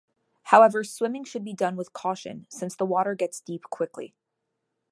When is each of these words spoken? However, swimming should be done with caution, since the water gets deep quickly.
However, 0.45 0.83
swimming 0.83 1.25
should 1.25 1.43
be 1.45 1.53
done 1.53 1.75
with 1.75 1.93
caution, 1.93 2.47
since 2.49 2.75
the 2.75 2.87
water 2.87 3.13
gets 3.13 3.39
deep 3.39 3.65
quickly. 3.69 4.15